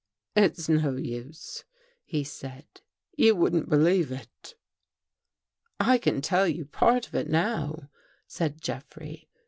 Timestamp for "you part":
6.47-7.05